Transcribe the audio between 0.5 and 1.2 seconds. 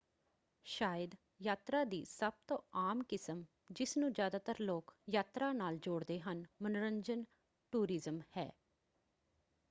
ਸ਼ਾਇਦ